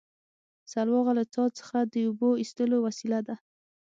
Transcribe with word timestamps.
سلواغه 0.71 1.11
له 1.19 1.23
څا 1.33 1.43
څخه 1.59 1.77
د 1.81 1.95
اوبو 2.07 2.29
ایستلو 2.41 2.77
وسیله 2.87 3.19
ده 3.27 3.35